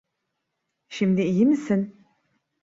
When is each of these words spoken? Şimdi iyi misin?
Şimdi 0.89 1.21
iyi 1.23 1.45
misin? 1.45 2.05